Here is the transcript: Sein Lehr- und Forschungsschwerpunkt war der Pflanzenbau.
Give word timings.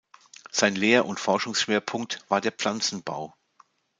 Sein 0.51 0.73
Lehr- 0.73 1.05
und 1.05 1.19
Forschungsschwerpunkt 1.19 2.25
war 2.27 2.41
der 2.41 2.51
Pflanzenbau. 2.51 3.35